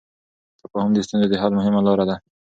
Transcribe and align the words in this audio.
تفاهم 0.61 0.91
د 0.93 0.97
ستونزو 1.05 1.27
د 1.31 1.35
حل 1.41 1.51
مهمه 1.59 1.81
لار 1.87 1.99
ده. 2.09 2.15